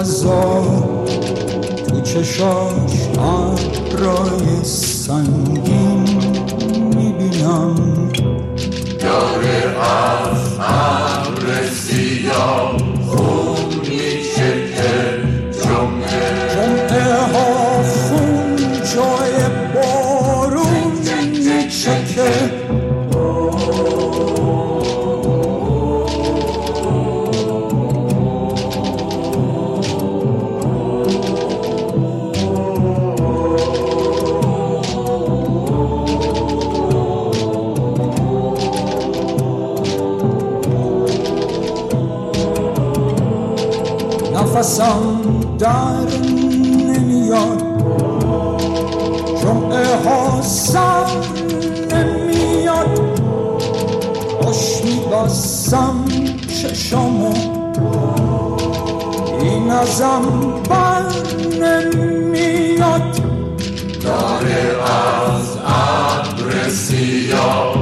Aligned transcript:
عذاب 0.00 1.06
تو 1.88 2.00
چشاش 2.00 3.08
عبرای 3.18 4.64
سنگین 4.64 6.04
می‌بینم. 6.96 7.74
داره 9.00 9.76
از 9.80 10.58
عبر 10.58 11.66
سیاه 11.74 12.83
در 45.64 46.18
نمیاد. 46.88 47.62
جمعه 49.42 49.96
ها 50.04 50.42
سر 50.42 51.06
نمیاد. 51.92 53.00
باش 54.42 54.82
میبستم 54.84 56.04
چشامو. 56.62 57.34
این 59.40 59.70
ازم 59.70 60.22
بر 60.70 61.02
نمیاد. 61.60 63.18
داره 64.02 64.76
از 64.84 65.58
ابر 65.66 66.68
سیاه. 66.68 67.73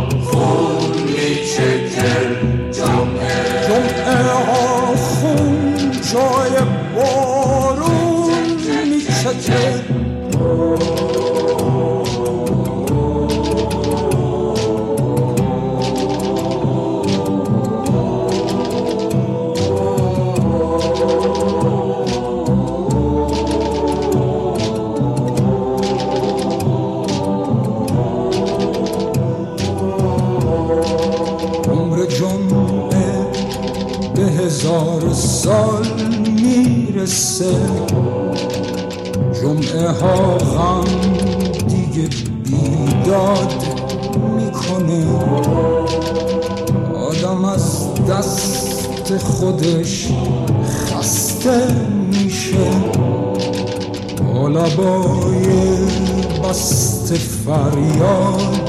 te 57.12 57.18
far 57.18 57.74
io 57.76 58.61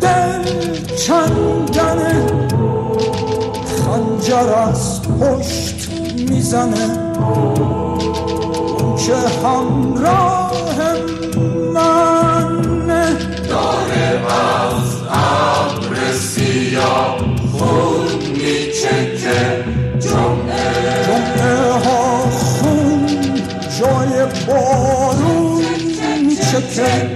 دل 0.00 0.44
کندنه 1.06 2.26
خنجر 3.84 4.52
از 4.68 5.02
پشت 5.02 5.88
می‌زنه. 6.30 6.98
اون 8.78 8.96
که 8.96 9.14
همراه 9.14 10.76
منه. 11.74 13.16
جمعه 21.06 21.70
ها 21.72 22.28
خون 22.30 23.06
جای 23.78 24.26
بارون 24.46 25.64
میچکه. 26.26 27.13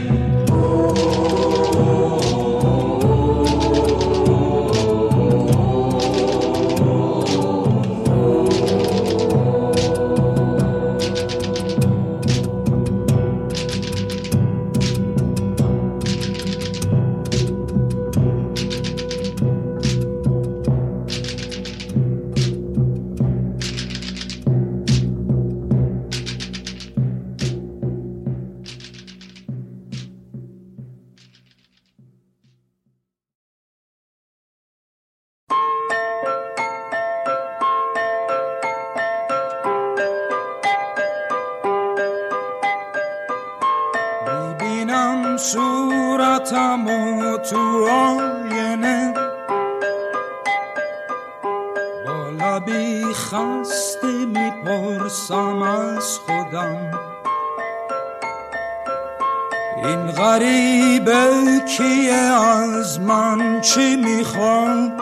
این 59.85 60.06
غریبه 60.06 61.30
کیه 61.76 62.14
از 62.14 63.00
من 63.00 63.61
چی 63.61 63.97
می‌خواد 63.97 64.92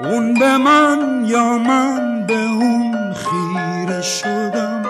اون 0.00 0.34
به 0.34 0.56
من 0.56 1.24
یا 1.24 1.58
من 1.58 2.26
به 2.26 2.34
اون 2.34 3.14
خیره 3.14 4.02
شدم؟ 4.02 4.82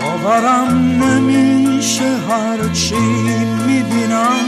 باورم 0.00 1.02
نمیشه 1.04 2.04
هرچی 2.28 2.98
می‌بینم. 3.66 4.46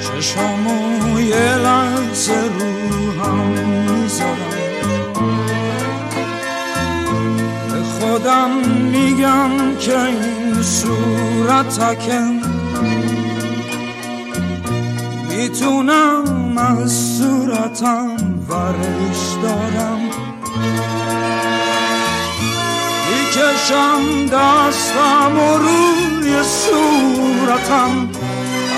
چشامو 0.00 1.20
یه 1.20 1.56
لحظه 1.56 2.34
رو 2.34 2.76
خودم 8.26 8.50
میگم 8.92 9.50
که 9.80 10.00
این 10.02 10.62
صورتکم 10.62 12.40
می‌تونم 15.28 16.58
از 16.58 17.18
صورتم 17.18 18.16
ورش 18.48 19.42
دارم. 19.42 20.00
می‌کشم 23.08 24.26
دستم 24.26 25.38
و 25.38 25.58
روی 25.58 26.42
صورتم. 26.42 28.08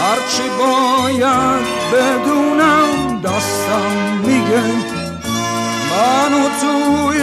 هرچی 0.01 0.49
باید 0.59 1.67
بدونم 1.93 3.21
دستم 3.25 4.21
میگه. 4.27 4.63
منو 5.91 6.49
توی 6.61 7.23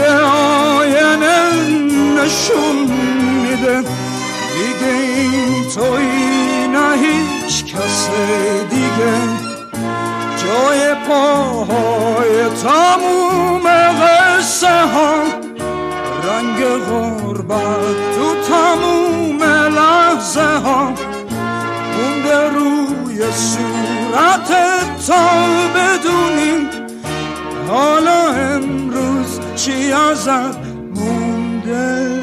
آینه 0.77 1.84
نشون 2.25 2.75
میده. 3.41 3.81
دیگه 4.55 4.93
این 4.93 5.69
توی 5.75 6.67
نه 6.67 6.97
هیچ 6.97 7.65
کس 7.65 8.09
دیگه. 8.69 9.13
جای 10.37 10.95
پاهای 11.07 12.49
تموم 12.63 13.63
قصه 14.01 14.85
ها. 14.85 15.13
رنگ 16.23 16.65
غربت 16.65 17.95
تو 18.15 18.35
تموم 18.49 19.43
لحظه 19.43 20.41
ها. 20.41 20.93
مونده 21.97 22.49
روی 22.49 23.17
صورت 23.31 24.49
تا 25.07 25.25
بدونی. 25.75 26.67
حالا 27.69 28.27
امروز 28.31 29.39
چی 29.55 29.91
ازت 29.91 30.57
مونده؟ 30.95 32.14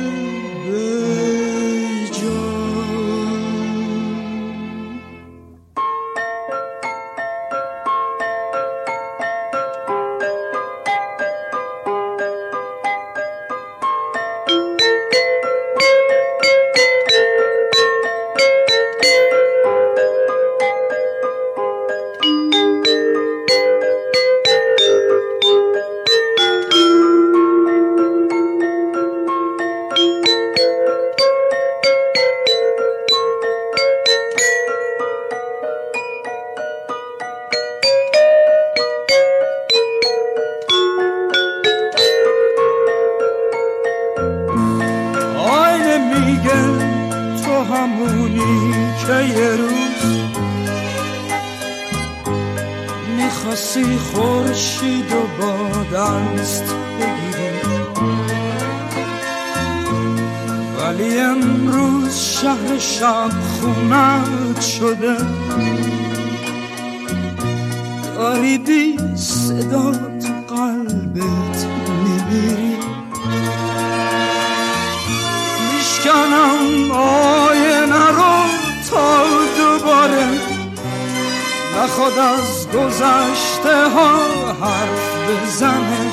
نخواد 82.03 82.19
از 82.19 82.69
گذشته 82.69 83.89
ها 83.89 84.17
حرف 84.61 85.15
بزنه. 85.29 86.11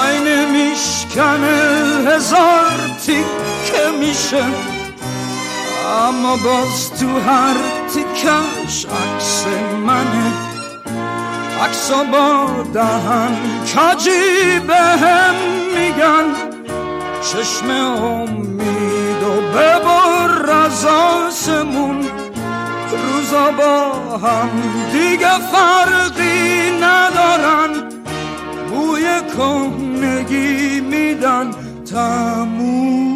آینه 0.00 0.46
میشکنه 0.46 1.56
هزار 2.06 2.72
تیکه 3.06 3.90
میشه. 4.00 4.44
اما 6.08 6.36
باز 6.36 6.90
تو 7.00 7.06
هر 7.06 7.54
تیکش 7.94 8.86
عکس 8.86 9.46
منه. 9.86 10.32
عکسا 11.64 12.04
با 12.04 12.46
دهن 12.74 13.36
کجی 13.62 14.60
به 14.66 14.76
هم 14.76 15.34
میگن. 15.74 16.24
چشم 17.22 17.70
امید 17.70 19.22
و 19.22 19.40
ببر 19.58 20.50
از 20.50 20.84
آسمون. 20.84 22.21
با 23.32 23.92
هم 24.18 24.50
دیگه 24.92 25.38
فرقی 25.38 26.70
ندارن. 26.82 27.70
بوی 28.70 29.04
کهنگی 29.36 30.80
میدن 30.80 31.50
تمومشون 31.90 33.12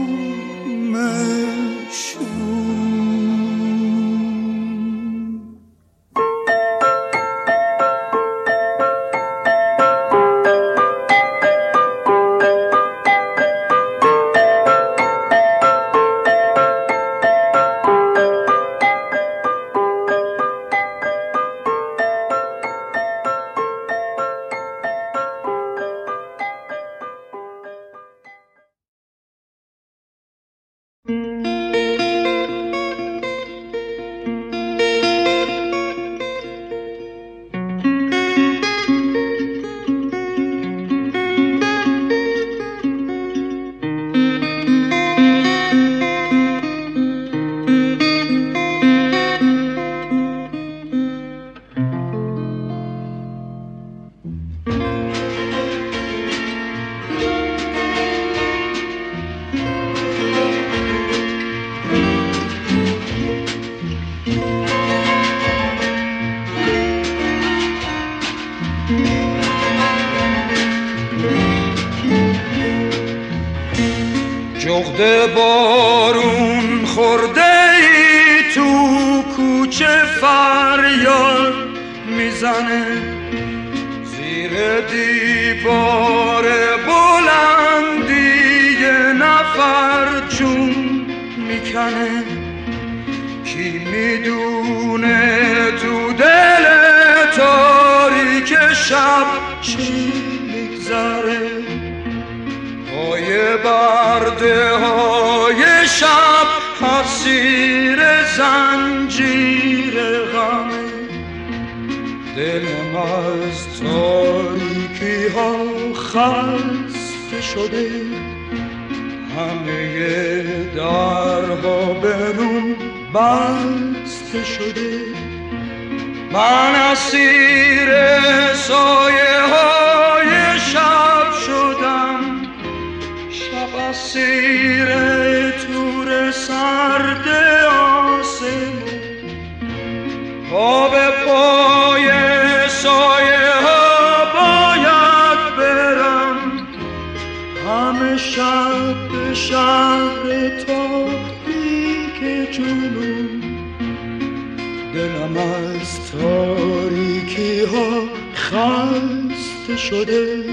شده. 159.90 160.44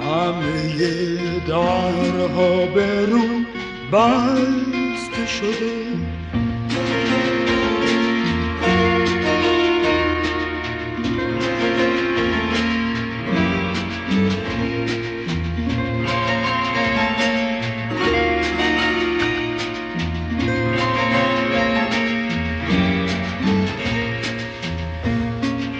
همه 0.00 1.40
درها 1.48 2.66
برون 2.66 3.46
بسته 3.92 5.26
شده. 5.26 5.90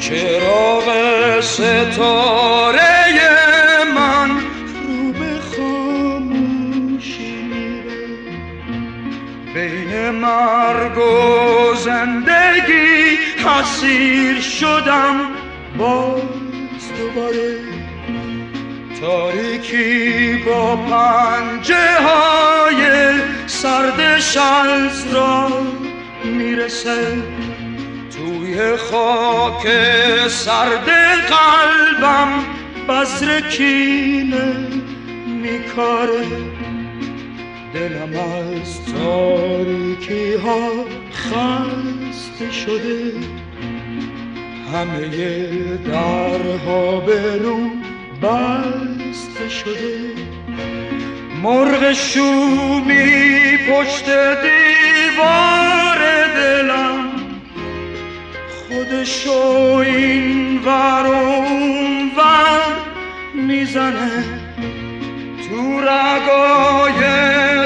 چراغ 0.00 1.40
ستاره 1.40 2.29
حسیر 13.44 14.40
شدم. 14.40 15.20
باز 15.78 16.22
دوباره 16.98 17.60
تاریکی 19.00 20.34
با 20.46 20.76
پنجه 20.76 22.00
های 22.00 23.12
سردش 23.46 24.36
از 24.36 25.14
را 25.14 25.48
می‌رسه. 26.24 27.22
توی 28.16 28.76
خاک 28.76 29.68
سرد 30.28 30.90
قلبم 31.30 32.28
بذر 32.88 33.40
کینه 33.40 34.66
میکاره. 35.26 36.26
دلم 37.74 38.12
از 38.12 38.94
تاریکی 38.94 40.34
ها 40.34 40.99
خسته 41.12 42.52
شده. 42.52 43.12
همه 44.74 45.08
درها 45.76 47.00
به 47.00 47.36
رو 47.36 47.70
بسته 48.22 49.48
شده. 49.48 50.14
مرغ 51.42 51.92
شومی 51.92 53.58
پشت 53.70 54.04
دیوار 54.42 55.98
دلم. 56.36 57.10
خودشو 58.68 59.30
این 59.86 60.58
ور 60.64 61.06
ور 62.16 62.74
می‌زنه. 63.34 64.24
تو 65.48 65.80
رگای 65.80 67.02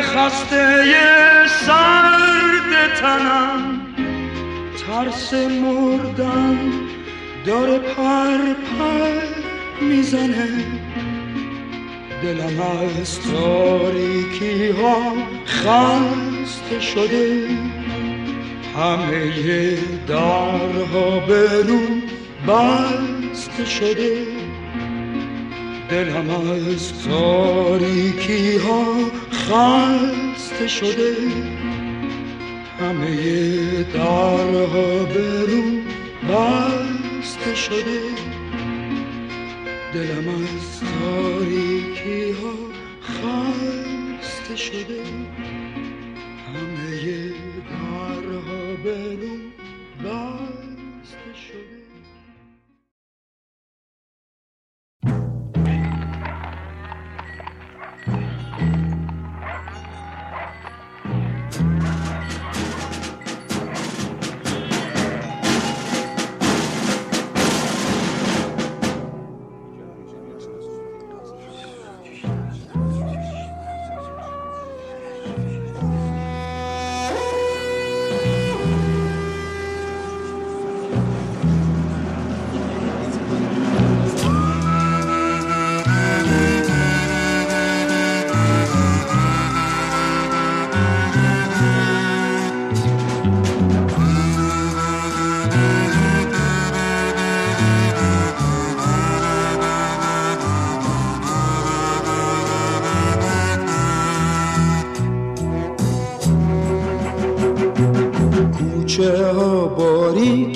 خسته 0.03 0.85
سرد 1.67 2.24
تنم 2.89 3.81
ترس 4.87 5.35
مردن 5.35 6.59
داره 7.47 7.79
پر 7.79 8.39
پر 8.79 9.21
می‌زنه. 9.81 10.49
دلم 12.23 12.61
از 13.01 13.21
تاریکی 13.21 14.69
ها 14.69 15.13
خسته 15.47 16.81
شده. 16.81 17.49
همه 18.77 19.79
درها 20.09 21.21
به 21.29 21.63
رو 21.63 21.81
بسته 22.49 23.65
شده. 23.65 24.27
دلم 25.91 26.31
از 26.31 27.05
تاریکی 27.09 28.57
ها 28.57 28.85
خسته 29.33 30.69
شده. 30.69 31.15
همه 32.81 33.83
درها 33.83 35.05
به 35.05 35.41
رو 35.47 35.63
بسته 36.29 37.55
شده. 37.55 38.01
دلم 39.95 40.29
از 40.29 40.81
تاریکی 40.81 42.31
ها 42.33 42.55
خسته 43.03 44.57
شده. 44.57 45.03
همه 46.47 47.33
درها 47.71 48.77
به 48.85 49.13
رو 49.13 49.37
بسته 50.05 51.33
شده. 51.49 51.94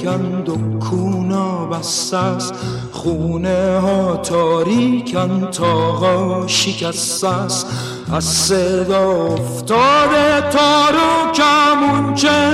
باریکند 0.05 0.49
و 0.49 0.79
کونا 0.79 1.67
بسته 1.67 2.19
خونه 2.93 3.79
ها 3.79 4.17
تاریکن 4.17 5.49
تاقا 5.51 6.47
شکسته 6.47 7.29
است. 7.29 7.67
از 8.13 8.25
صدا 8.25 9.11
افتاده 9.27 10.51
تارو 10.51 11.33
کمونچه 11.35 12.51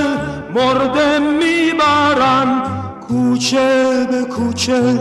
مرده 0.55 1.19
می‌برن. 1.19 2.63
کوچه 3.07 4.07
به 4.11 4.23
کوچه 4.23 4.99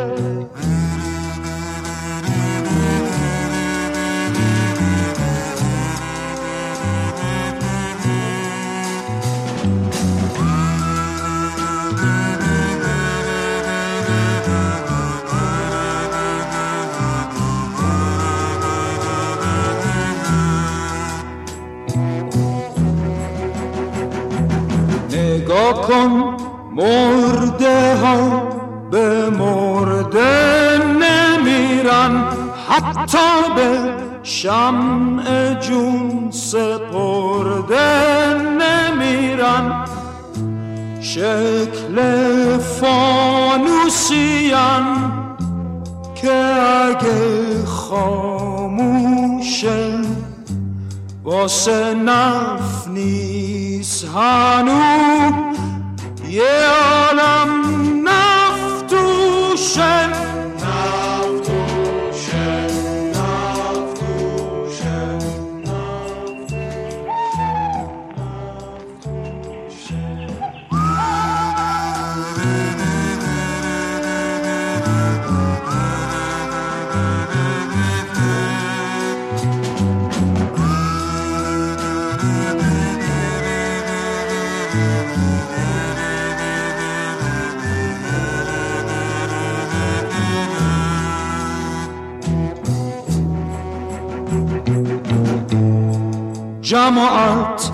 جماعت 96.64 97.70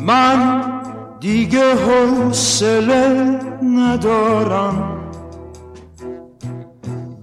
من 0.00 0.62
دیگه 1.20 1.74
حوصله 1.74 3.40
ندارم. 3.62 4.98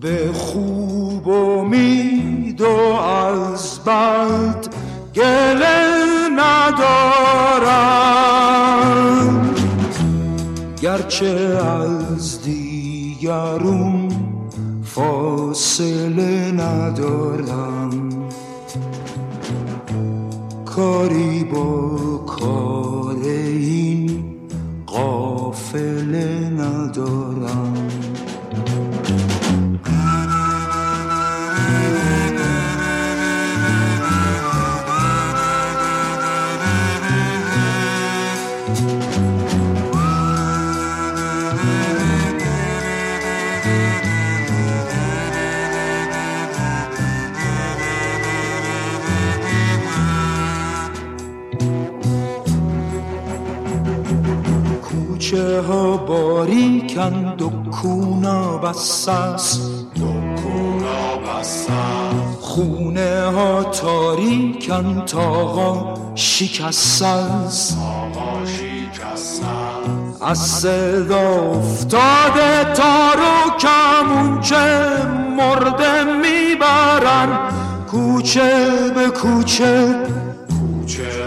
به 0.01 0.29
خوب 0.33 1.29
امید 1.29 2.61
و 2.61 2.67
از 3.01 3.79
بد 3.83 4.67
گله 5.15 5.95
ندارم. 6.37 7.73
گرچه 10.81 11.59
از 11.65 12.41
دیگرون 12.41 14.09
فاصله 14.83 16.51
ندارم. 16.51 17.72
کاری 20.75 21.43
با 21.43 22.02
تاریکند 56.43 57.41
و 57.41 57.49
کونا 57.71 58.57
بس 58.57 59.09
خونه 62.41 63.31
ها 63.35 63.63
تاریکن 63.63 65.03
تاقا 65.05 65.93
شکست. 66.15 67.03
از 70.21 70.37
صدا 70.37 71.29
افتاده 71.51 72.73
تارو 72.73 73.57
کمون 73.59 74.41
که 74.41 74.91
مرده 75.37 76.03
می‌برن. 76.03 77.39
کوچه 77.91 78.91
به 78.95 79.09
کوچه 79.09 79.95
کوچه 80.49 81.22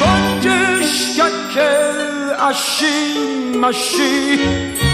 گنجش 0.00 1.16
ککل 1.16 1.98
اشی 2.48 3.18
مشی. 3.60 4.91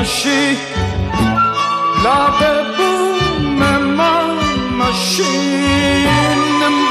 مشی 0.00 0.56
لب 2.04 2.40
بوم 2.76 3.76
ما 3.96 4.20
مشین 4.78 6.06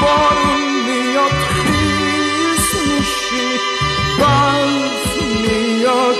بارون 0.02 0.62
میاد 0.86 1.30
خیس 1.30 2.68
میشی. 2.86 3.48
برف 4.20 5.22
میاد 5.42 6.16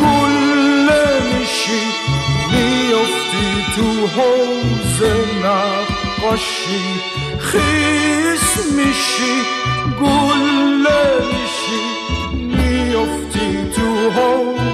گل 0.00 0.88
میشی. 1.32 1.82
میافتی 2.52 3.64
تو 3.76 4.06
حوز 4.06 5.02
نقاشی. 5.44 7.00
خیس 7.38 8.72
میشی. 8.76 9.42
گل 10.00 10.86
میشی. 11.32 11.82
میافتی 12.32 13.70
تو 13.74 14.10
حوز 14.10 14.69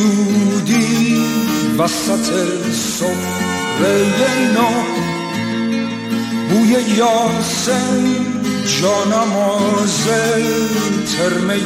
دودی 0.00 1.22
وسط 1.78 2.26
سفره 2.72 4.52
نو 4.54 4.70
بوی 6.48 6.72
یاسم 6.96 8.04
جانماز 8.80 10.06
ترمه 11.12 11.58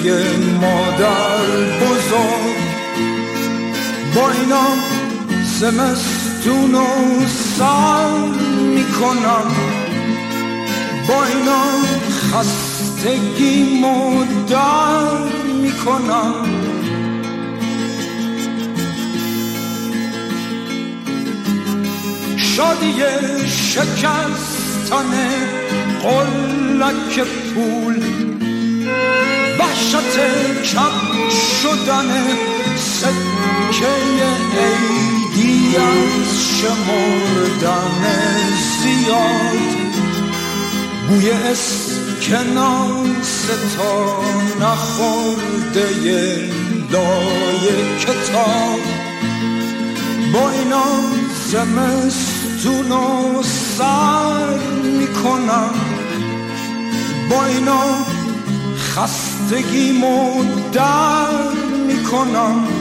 مادر 0.60 1.46
بزرگ. 1.80 2.58
با 4.14 4.30
اینا 4.30 4.66
زمستون 5.60 6.74
و 6.74 6.86
سر 7.58 8.10
می‌کنم. 8.74 9.50
با 11.08 11.24
اینا 11.24 11.64
خستگی 12.32 13.80
مدر 13.80 15.18
می‌کنم. 15.62 16.53
شادی 22.56 22.94
شکستن 23.48 25.12
قلک 26.02 27.14
پول 27.54 28.02
وحشت 29.58 30.16
کم 30.72 30.96
شدن 31.62 32.10
سکه 32.76 33.94
عیدی 34.58 35.76
از 35.76 36.30
شمردن 36.60 38.02
زیاد. 38.82 39.94
بوی 41.08 41.30
اسکناس 41.30 42.66
تا 43.76 43.94
نخورده 44.60 45.86
لای 46.90 47.66
کتاب. 47.98 48.80
با 50.32 50.50
اینا 50.50 50.84
زمستون 51.52 52.33
و 52.66 53.42
سر 53.42 54.58
می‌کنم. 54.98 55.74
با 57.30 57.44
اینا 57.44 57.84
خستگی 58.78 59.92
در 60.72 61.50
می‌کنم. 61.86 62.73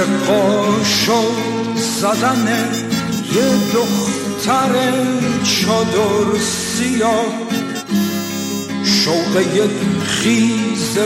فکر 0.00 0.32
قاشو 0.32 1.22
زدن 1.76 2.48
یه 3.34 3.72
دختر 3.74 4.72
چادر 5.44 6.38
سیاه. 6.40 7.24
شوق 8.84 9.40
یک 9.54 10.04
خیز 10.06 10.98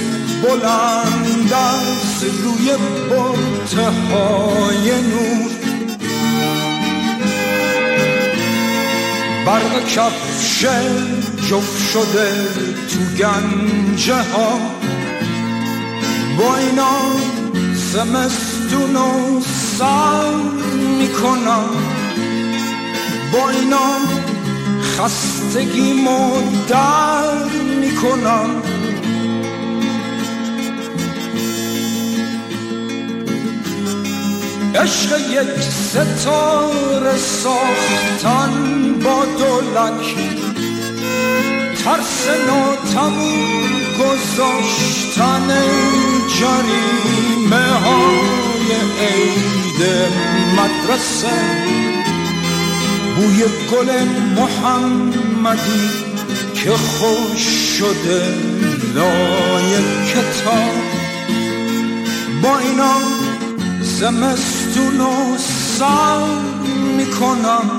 بلند 0.42 1.52
از 1.52 2.24
روی 2.24 2.70
برته 3.10 3.90
های 3.90 4.90
نور. 4.90 5.50
برق 9.46 9.86
کفش 9.88 10.66
جفت 11.50 11.92
شده 11.92 12.32
تو 12.88 12.98
گنجه 13.18 14.22
ها 14.22 14.58
با 16.38 16.56
اینا 16.56 17.34
زمستون 18.64 18.96
و 18.96 19.40
سر 19.78 20.34
می‌کنم. 20.98 21.68
با 23.32 23.50
اینا 23.50 23.96
خستگی 24.82 25.92
در 26.68 27.44
می‌کنم. 27.80 28.50
عشق 34.74 35.18
یک 35.30 35.60
ستاره 35.60 37.16
ساختن 37.16 38.52
با 39.04 39.24
دولک. 39.38 40.14
ترس 41.84 42.28
ناتموم 42.48 43.64
گذاشتن 43.98 45.48
جریمه 46.40 47.72
های 47.72 48.53
عید 49.00 49.80
مدرسه 50.56 51.38
بوی 53.16 53.44
گل 53.72 54.04
محمدی 54.36 55.88
که 56.54 56.70
خوش 56.70 57.42
شده 57.78 58.34
لای 58.94 59.76
کتاب. 60.06 60.74
با 62.42 62.58
اینا 62.58 62.94
زمستون 63.80 65.00
و 65.00 65.38
سر 65.78 66.26
می‌کنم 66.96 67.70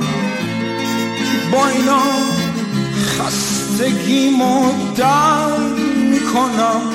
با 1.52 1.67
اینا 1.67 2.02
خستگی 3.19 4.30
در 4.98 5.58
می‌کنم. 6.12 6.95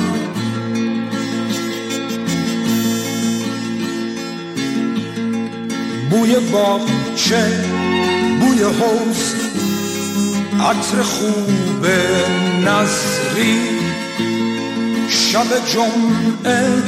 بوی 6.10 6.36
باغچه 6.52 7.64
بوی 8.40 8.62
حوز 8.62 9.34
عطر 10.60 11.02
خوب 11.02 11.86
نظری. 12.64 13.58
شب 15.08 15.46
جمعه 15.72 16.82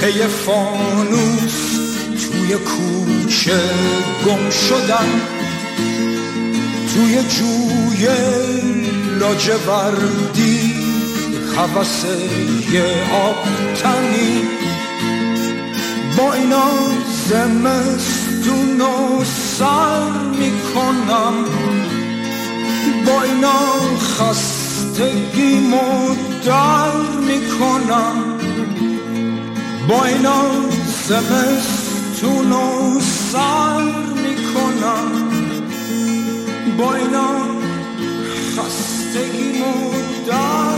پی 0.00 0.22
فانوس. 0.22 1.78
توی 2.08 2.54
کوچه 2.54 3.60
گم 4.26 4.50
شدن 4.50 5.20
توی 6.94 7.14
جوی 7.14 8.08
لاجوردی. 9.20 10.74
حوثه 11.56 12.16
آب 13.12 13.36
تنی 13.82 14.42
با 16.18 16.32
اینا 16.32 16.70
زمستون 17.28 18.80
و 18.80 19.24
سر 19.24 20.10
می‌کنم. 20.38 21.34
با 23.06 23.22
اینا 23.22 23.60
خستگی 24.00 25.58
در 26.46 26.96
می‌کنم. 27.26 28.38
با 29.88 30.04
اینا 30.04 30.42
زمستون 31.08 32.52
و 32.52 33.00
سر 33.32 33.82
می‌کنم. 34.14 35.12
با 36.78 36.94
اینا 36.94 37.30
خستگی 38.56 39.58
در 40.26 40.77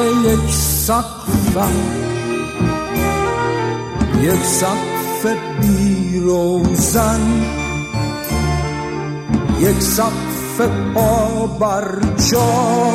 یک 0.00 0.50
سقفم 0.50 1.72
یک 4.22 4.44
سقف 4.44 5.36
بیروزن 5.60 7.20
یک 9.60 9.80
سقف 9.80 10.60
پا 10.94 11.46
بر 11.46 11.98
جا 12.30 12.92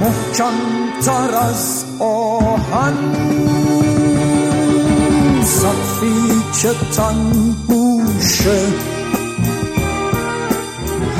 محکم 0.00 0.54
تر 1.02 1.34
از 1.34 1.84
آهن 1.98 2.94
سقفی 5.42 6.42
که 6.62 6.70
تن 6.96 7.32
بوشه 7.68 8.66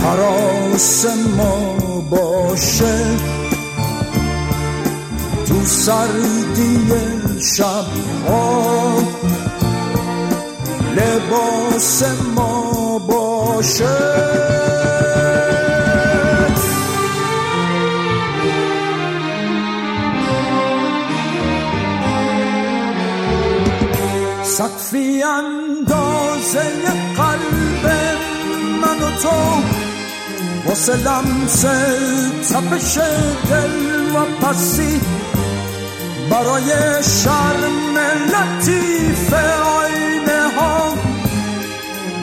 حراس 0.02 1.06
ما 1.36 1.76
باشه 2.10 3.42
تو 5.48 5.64
سردی 5.64 6.78
شب 7.56 7.84
ها 8.28 8.94
لباس 10.96 12.02
ما 12.36 12.98
باشه 12.98 14.22
سقفی 24.42 25.22
اندازه 25.22 26.62
قلب 27.16 27.92
من 28.82 29.02
و 29.02 29.10
تو 29.22 29.62
واسه 30.66 30.96
لمس 30.96 31.64
تپش 32.48 32.98
دل 33.50 34.16
و 34.16 34.46
پسی 34.46 35.00
برای 36.32 36.72
شرم 37.02 37.98
لطیف 38.32 39.32
آینه 39.32 40.48
ها 40.56 40.94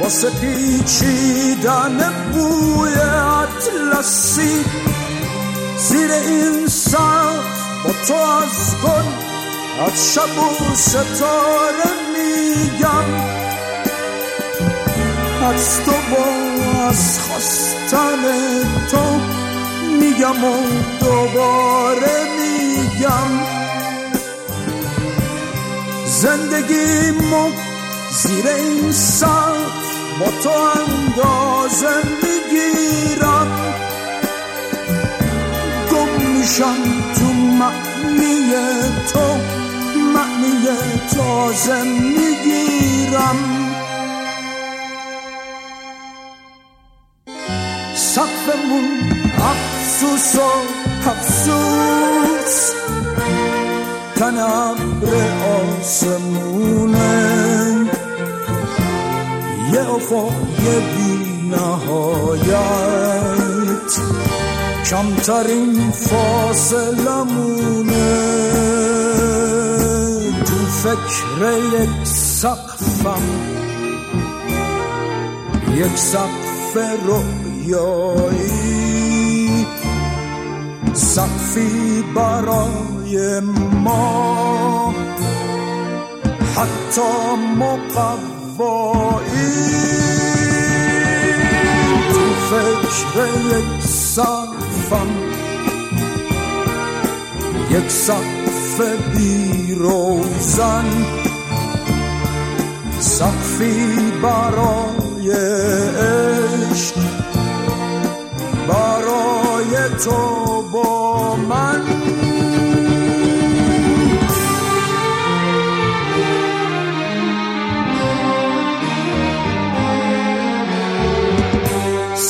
واسه 0.01 0.29
پیچیدن 0.29 2.13
بوی 2.33 2.93
اطلسی 2.93 4.65
زیر 5.77 6.11
این 6.11 6.67
سر 6.67 7.33
با 7.83 7.91
تو 8.07 8.13
از 8.13 8.75
گل 8.83 9.29
از 9.85 10.13
شب 10.13 10.37
و 10.37 10.75
ستاره 10.75 11.91
میگم. 12.13 13.05
از 15.43 15.79
تو 15.85 15.91
با 15.91 16.25
از 16.87 17.19
خواستن 17.19 18.23
تو 18.91 19.19
میگم 19.99 20.43
و 20.43 20.55
دوباره 20.99 22.17
میگم. 22.39 23.58
زندگی 26.21 27.11
مو 27.11 27.51
زیر 28.11 28.47
این 28.47 28.91
سقف 28.91 29.93
با 30.19 30.31
تو 30.43 30.49
اندازه 30.49 31.95
می‌گیرم. 32.23 33.47
گم 35.91 36.11
میشم 36.25 36.81
تو 37.15 37.25
معنی 37.33 38.53
تو 39.13 39.37
معنی 40.13 40.67
تازه 41.15 41.83
می‌گیرم. 41.83 43.37
سقفمون 47.95 48.89
افسوس 49.37 50.35
و 50.35 51.09
افسوس. 51.09 52.18
تن 54.19 54.37
ابر 54.37 55.13
آسمونه. 55.79 57.15
یه 59.73 59.89
افق 59.95 60.33
یه 60.63 60.79
بی 60.79 61.11
نهایت 61.51 62.59
کمترین 64.85 65.91
فاصلمونه. 65.91 67.09
تو 70.45 70.55
فکر 70.83 71.27
یک 71.73 72.07
سقفم. 72.07 73.23
یک 75.75 75.97
سقف 75.97 76.77
رو 77.05 77.23
رویایی 77.45 78.59
سقفی 80.93 82.03
ما. 83.83 84.93
حتی 86.55 87.01
مقوایی. 87.57 89.19
تو 92.11 92.19
فکر 92.49 93.27
یک 93.57 93.83
سقفم. 93.85 95.07
یک 97.71 97.89
سقف 97.91 98.81
بیروزن. 99.15 100.85
سقفی 102.99 104.11
برای 104.23 105.31
عشق. 106.71 106.95
برای 108.67 109.89
تو 110.03 110.61
با 110.71 111.35
من. 111.35 111.98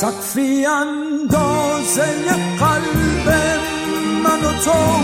سقفی 0.00 0.66
اندازه 0.66 2.02
قلب 2.60 3.28
من 4.24 4.44
و 4.44 4.52
تو 4.64 5.00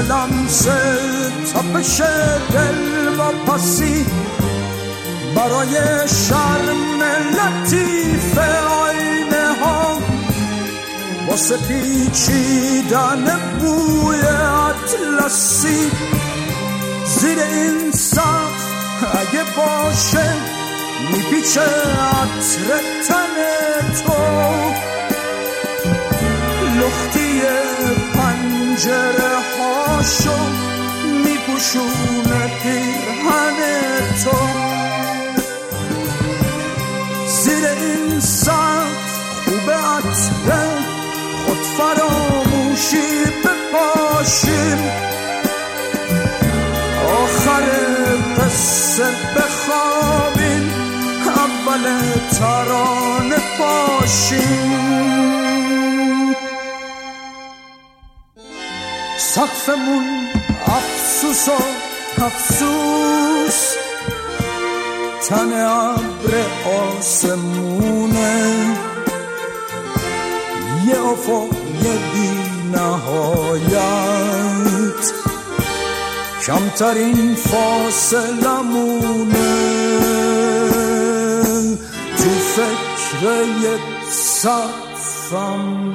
لمس 0.00 0.66
تپش 1.52 2.00
دل 2.52 3.08
و 3.18 3.22
پسی 3.46 4.06
برای 5.36 5.74
شرم 6.08 7.02
لطیف 7.32 8.38
آینه 8.38 9.54
ها 9.62 9.98
واسه 11.28 11.56
پیچیدن 11.56 13.40
بوی 13.60 14.20
اطلسی 14.20 15.90
زیر 17.06 17.38
این 17.38 17.90
سقف 17.92 18.74
اگه 19.14 19.44
باشه 19.56 20.63
میپیچه 21.12 21.60
عطر 21.60 22.68
تن 23.08 23.36
تو. 24.04 24.14
لختی 26.80 27.40
پنجره 28.14 29.34
هاشو 29.58 30.38
میپوشونه 31.24 32.50
پیرهن 32.62 33.58
تو. 34.24 34.36
زیر 37.28 37.66
این 37.66 38.20
سقف 38.20 39.18
خوب 39.44 39.70
عطره 39.70 40.64
خود 41.46 41.58
فراموشی 41.78 43.24
بپاشیم. 43.44 44.80
آخر 47.08 47.64
قصه 48.38 49.04
بخوابیم 49.36 50.33
اول 51.74 52.00
ترانه 52.38 53.40
پاشیم 53.58 54.74
سقفمون 59.18 60.06
افسوس 60.66 61.48
و 61.48 61.52
افسوس. 62.24 63.74
تن 65.28 65.52
ابر 65.52 66.32
آسمونه. 66.98 68.34
یه 70.86 70.98
افق 71.00 71.48
یه 71.84 71.96
بی 72.12 72.30
نهایت 72.72 74.22
کمترین 76.46 77.34
فاصلمونه. 77.34 78.94
تو 79.54 79.73
فکر 82.54 83.78
صفم. 84.10 85.94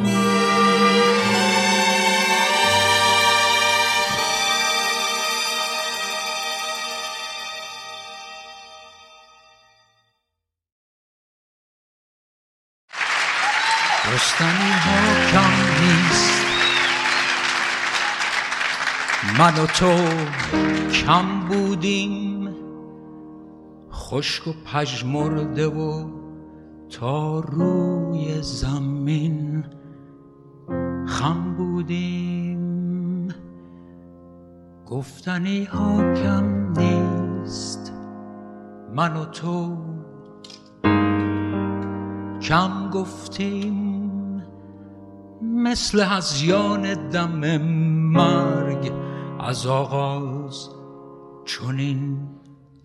رستنی 14.14 14.72
ها 14.72 15.32
کم 15.32 15.53
نیست. 15.82 16.41
من 19.38 19.55
و 19.60 19.66
تو 19.66 20.10
کم 20.91 21.39
بودیم. 21.39 22.55
خشک 23.93 24.47
و 24.47 24.53
پژمرده 24.74 25.68
و 25.68 26.18
تا 26.89 27.39
روی 27.39 28.41
زمین 28.41 29.63
خم 31.05 31.55
بودیم. 31.57 33.27
گفتنی 34.85 35.63
ها 35.63 36.13
کم 36.13 36.73
نیست 36.77 37.93
من 38.95 39.17
و 39.17 39.25
تو. 39.25 39.77
کم 42.41 42.89
گفتیم 42.89 44.43
مثل 45.41 46.03
هزیان 46.03 47.09
دم 47.09 47.57
مرگ 48.13 48.91
از 49.39 49.67
آغاز 49.67 50.69
چونین 51.45 52.17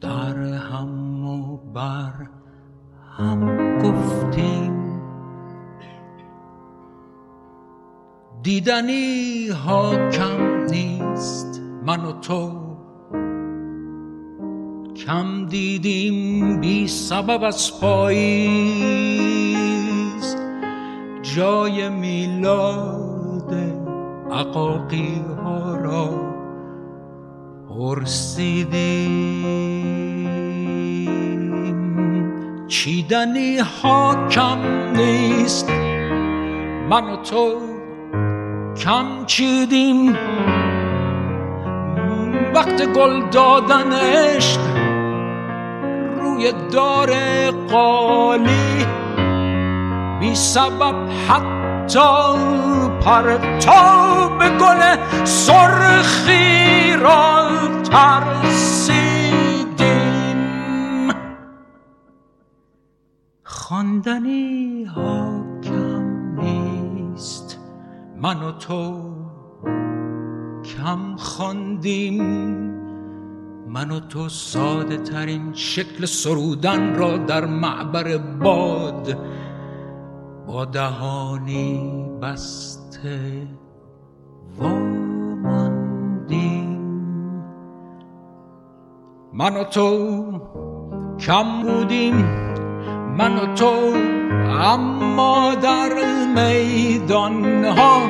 در 0.00 0.38
هم 0.38 1.24
و 1.26 1.56
بر 1.56 2.28
هم 3.18 3.78
گفتیم. 3.78 4.74
دیدنی 8.42 9.48
ها 9.48 10.10
کم 10.10 10.64
نیست 10.70 11.62
من 11.86 12.04
و 12.04 12.12
تو 12.12 12.52
کم 14.96 15.46
دیدیم 15.46 16.60
بی 16.60 16.88
سبب 16.88 17.42
از 17.42 17.80
پاییز. 17.80 18.24
جای 21.22 21.88
میلاد 21.88 23.54
عقاقی 24.32 25.22
ها 25.44 25.76
را 25.76 26.34
پرسیدیم. 27.68 29.24
چیدنی 32.84 33.58
ها 33.58 34.28
کم 34.30 34.58
نیست. 34.96 35.70
من 36.90 37.04
و 37.04 37.16
تو 37.16 37.60
کم 38.84 39.24
چیدیم. 39.26 40.16
وقت 42.54 42.86
گل 42.92 43.30
دادن 43.30 43.92
عشق 43.92 44.60
روی 46.20 46.52
دار 46.72 47.10
قالی. 47.50 48.86
بی 50.20 50.34
سبب 50.34 50.94
حتی 51.28 52.38
پرتاب 53.00 54.38
گل 54.58 54.96
سرخی 55.24 56.96
را 56.96 57.48
ترسیدیم 57.90 59.03
خواندنی 63.68 64.84
ها 64.84 65.44
کم 65.62 66.40
نیست. 66.40 67.58
من 68.16 68.42
و 68.42 68.52
تو 68.52 69.00
کم 70.64 71.16
خواندیم. 71.16 72.24
من 73.68 73.90
و 73.90 74.00
تو 74.00 74.28
ساده 74.28 74.96
ترین 74.96 75.52
شکل 75.52 76.04
سرودن 76.04 76.94
را 76.94 77.16
در 77.16 77.46
معبر 77.46 78.18
باد 78.18 79.16
با 80.46 80.64
دهانی 80.64 82.06
بسته 82.22 83.46
واماندیم. 84.58 86.04
من 89.32 89.56
و 89.56 89.64
تو 89.64 90.22
کم 91.18 91.62
بودیم. 91.62 92.53
من 93.18 93.36
و 93.36 93.54
تو 93.54 93.94
اما 94.60 95.54
در 95.54 95.92
میدان 96.36 97.64
ها 97.64 98.00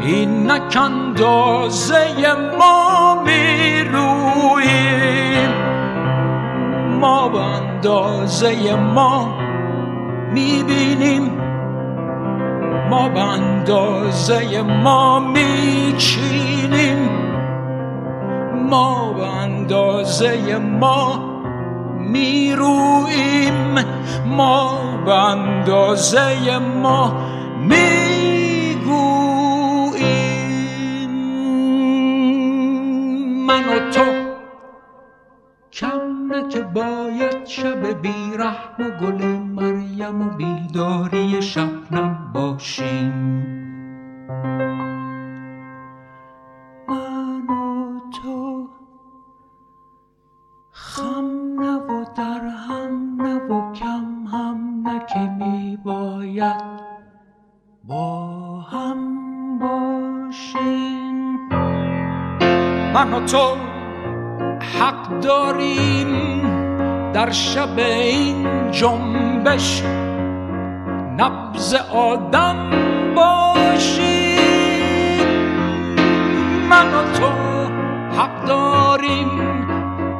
این 0.00 0.50
نک 0.50 0.76
اندازه 0.76 1.96
ما 2.58 3.22
می 3.22 3.84
رویم 3.92 5.50
ما 7.00 7.28
به 7.28 7.38
اندازه 7.38 8.74
ما 8.74 9.38
می 10.32 10.64
بینیم 10.66 11.30
ما 12.90 13.08
به 13.08 13.20
اندازه 13.20 14.62
ما 14.62 15.20
می 15.20 15.94
چینیم 15.98 17.10
ما 18.70 19.12
به 19.12 19.26
اندازه 19.26 20.58
ما 20.58 21.35
می 22.12 22.52
رویم 22.52 23.84
ما 24.26 24.78
به 25.04 25.14
اندازه 25.14 26.58
ما 26.58 27.14
می 27.60 28.06
من 33.46 33.68
و 33.68 33.90
تو 33.90 34.04
کم 35.72 36.48
که 36.48 36.62
باید 36.62 37.46
شب 37.46 38.02
بیرحم 38.02 38.74
و 38.78 38.90
گل 38.90 39.24
مریم 39.24 40.22
و 40.22 40.30
بیداری 40.36 41.42
شبنم 41.42 42.30
باشیم. 42.34 43.46
من 63.06 63.12
و 63.12 63.26
تو 63.26 63.56
حق 64.80 65.20
داریم 65.20 66.42
در 67.12 67.30
شب 67.30 67.78
این 67.78 68.70
جنبش. 68.70 69.82
نبز 71.16 71.74
آدم 71.94 72.56
باشیم. 73.16 74.46
من 76.70 76.94
و 76.94 77.12
تو 77.18 77.30
حق 78.20 78.44
داریم 78.46 79.30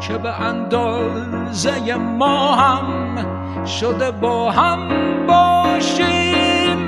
که 0.00 0.18
به 0.18 0.40
اندازه 0.40 1.94
ما 1.94 2.54
هم 2.54 3.16
شده 3.64 4.10
با 4.10 4.50
هم 4.50 4.88
باشیم. 5.26 6.78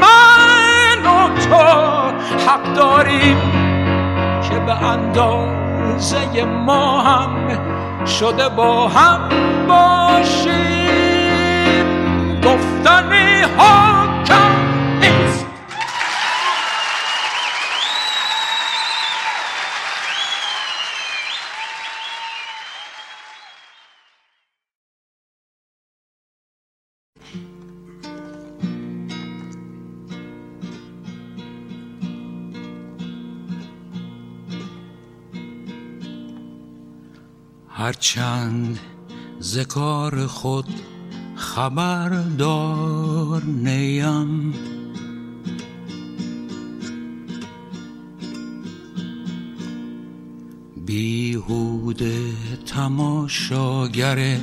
من 0.00 0.98
و 1.04 1.28
تو 1.36 1.56
حق 2.46 2.74
داریم 2.74 3.57
به 4.58 4.82
اندازه 4.82 6.44
ما 6.44 7.00
هم 7.02 7.30
شده 8.06 8.48
با 8.48 8.88
هم 8.88 9.28
باشیم. 9.68 10.78
گفتنی 12.40 13.42
ها 13.58 13.97
هرچند 37.98 38.78
ز 39.38 39.58
کار 39.58 40.26
خود 40.26 40.68
خبردار 41.34 42.62
نیم. 43.44 44.54
بیهوده 50.86 52.32
تماشاگر 52.66 54.38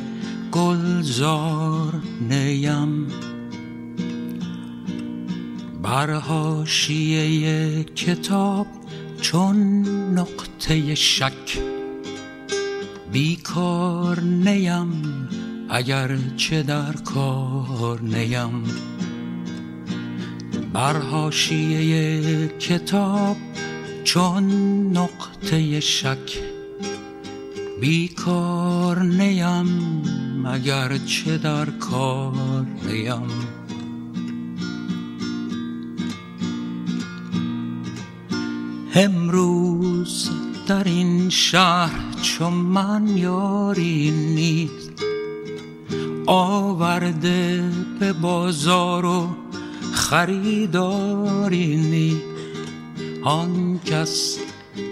گلزار 0.52 2.02
نیم. 2.30 3.08
بر 5.84 6.14
حاشیه 6.14 7.84
کتاب 7.84 8.68
چون 9.22 9.86
نقطه 10.20 10.96
شک 10.96 11.75
بیکار 13.16 14.20
نیم 14.20 14.92
اگر 15.70 16.18
چه 16.38 16.64
در 16.64 16.92
کار 16.92 18.02
نیم. 18.02 18.64
بر 20.74 20.98
حاشیه 20.98 22.48
کتاب 22.48 23.38
چون 24.04 24.44
نقطه 24.98 25.80
شک 25.80 26.40
بیکار 27.82 29.04
نیم 29.04 30.46
اگر 30.46 30.98
چه 30.98 31.38
در 31.38 31.66
کار 31.66 32.66
نیم. 32.86 33.28
امروز 38.96 40.30
در 40.68 40.84
این 40.84 41.30
شهر 41.30 42.05
چون 42.26 42.54
من 42.54 43.18
یاری 43.18 44.12
نیست. 44.12 44.92
آورده 46.26 47.64
به 48.00 48.14
بازار 48.14 49.06
و 49.06 49.28
خریداری 49.94 51.76
نیست. 51.76 52.22
آن 53.24 53.80
کس 53.86 54.38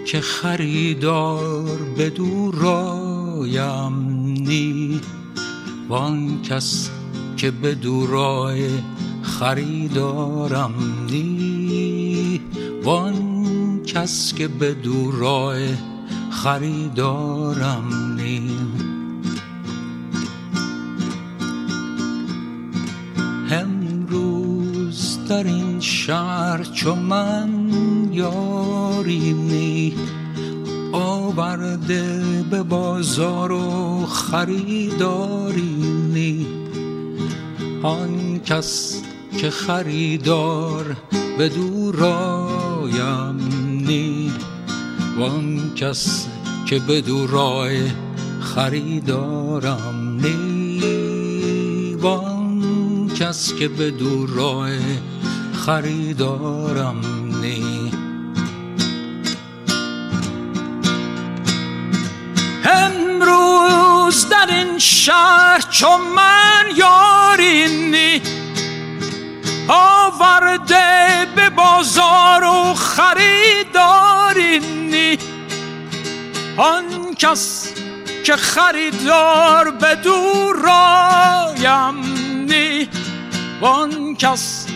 که 0.06 0.20
خریدار 0.20 1.78
به 1.96 2.10
دور 2.10 2.54
رایم 2.54 3.94
نی 4.48 5.00
وان 5.88 6.42
کس 6.42 6.90
که 7.36 7.50
به 7.50 7.74
دورای 7.74 8.68
خریدارم 9.22 10.74
نی 11.10 12.40
وان 12.84 13.82
کس 13.86 14.34
که 14.34 14.48
به 14.48 14.74
دورای 14.74 15.68
خریدارم 16.44 18.16
نی 18.16 18.50
امروز 23.50 25.18
در 25.28 25.44
این 25.44 25.80
شهر 25.80 26.64
چو 26.64 26.94
من 26.94 27.50
یاری 28.12 29.32
نی 29.32 29.94
آورده 30.92 32.22
به 32.50 32.62
بازار 32.62 33.52
و 33.52 34.06
خریداری 34.06 35.76
نی. 36.12 36.46
آن 37.82 38.40
کس 38.46 39.02
که 39.38 39.50
خریدار 39.50 40.96
به 41.38 41.48
دورایم 41.48 43.36
نی 43.86 44.32
وان 45.18 45.74
کس 45.74 46.26
که 46.66 46.78
به 46.78 47.00
دورای 47.00 47.90
خریدارم 48.40 50.20
نی 50.22 51.94
وان 51.94 53.08
کس 53.18 53.54
که 53.54 53.68
به 53.68 53.90
دورای 53.90 54.78
خریدارم 55.66 57.00
نی 57.40 57.92
امروز 62.64 64.28
در 64.28 64.46
این 64.48 64.78
شهر 64.78 65.64
چون 65.70 66.00
من 66.16 66.64
یارینی 66.76 68.22
آورده 69.68 71.26
به 71.36 71.50
بازار 71.50 72.44
و 72.44 72.74
خریدارینی 72.74 74.13
آن 76.56 77.14
کس 77.14 77.72
که 78.24 78.36
خریدار 78.36 79.70
به 79.70 79.94
دور 79.94 80.56
رایم 80.56 81.94
نی. 82.48 82.88
وان 83.60 84.16
کس 84.16 84.66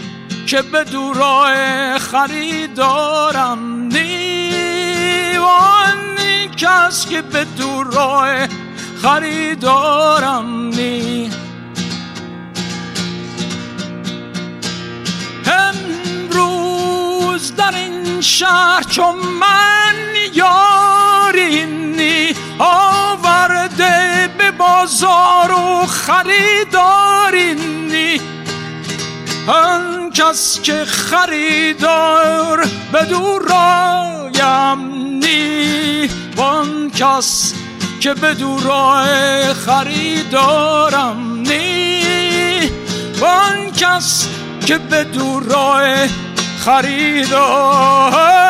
که 0.47 0.63
به 0.63 0.85
دورای 0.85 1.99
خریدارم 1.99 3.83
نی. 3.83 5.39
وان 5.39 6.17
کس 6.57 7.09
که 7.09 7.23
به 7.23 7.45
دورای 7.45 8.49
خریدارم 9.03 10.69
نی. 10.69 11.31
امروز 15.47 17.57
در 17.57 17.75
این 17.75 18.21
شهر 18.21 18.83
چون 18.83 19.17
من 19.17 19.69
یارینی 21.29 22.35
آورده 22.59 24.29
به 24.39 24.51
بازار 24.51 25.53
و 25.53 25.87
خریدارینی 25.87 27.41
آن 29.47 30.11
کس 30.11 30.61
که 30.63 30.85
خریدار 30.85 32.67
به 32.93 33.05
دورایم 33.05 34.79
نی. 35.25 36.09
وان 36.37 36.91
کس 36.91 37.55
که 38.01 38.15
به 38.15 38.35
دورای 38.35 39.55
خریدارم 39.55 41.43
نی. 41.47 42.71
وان 43.21 43.71
کس 43.71 44.29
که 44.67 44.79
به 44.79 45.05
دورای 45.05 46.09
خریدار. 46.65 48.49